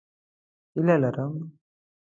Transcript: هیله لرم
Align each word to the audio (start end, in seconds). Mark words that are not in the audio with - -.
هیله 0.73 0.95
لرم 1.01 1.33